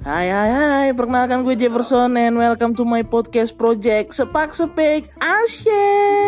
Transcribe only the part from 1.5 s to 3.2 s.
Jefferson and welcome to my